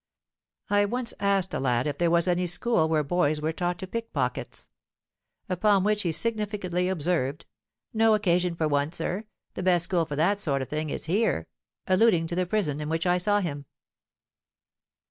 I 0.71 0.85
once 0.85 1.13
asked 1.19 1.53
a 1.53 1.59
lad 1.59 1.85
if 1.85 1.99
there 1.99 2.09
was 2.09 2.27
any 2.27 2.47
school 2.47 2.89
where 2.89 3.03
boys 3.03 3.39
were 3.39 3.51
taught 3.53 3.77
to 3.77 3.85
pick 3.85 4.11
pockets? 4.11 4.71
Upon 5.47 5.83
which 5.83 6.01
he 6.01 6.11
significantly 6.11 6.89
observed, 6.89 7.45
'No 7.93 8.15
occasion 8.15 8.55
for 8.55 8.67
one, 8.67 8.91
sir: 8.91 9.25
the 9.53 9.61
best 9.61 9.83
school 9.83 10.05
for 10.05 10.15
that 10.15 10.39
sort 10.39 10.63
of 10.63 10.69
thing 10.69 10.89
is 10.89 11.05
HERE!' 11.05 11.45
alluding 11.85 12.25
to 12.25 12.35
the 12.35 12.47
prison 12.47 12.81
in 12.81 12.89
which 12.89 13.05
I 13.05 13.19
saw 13.19 13.41
him." 13.41 13.67